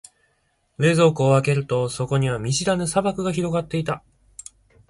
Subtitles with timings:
[0.79, 4.01] 冷蔵庫を開けると、そこには見知らぬ砂漠が広がっていた。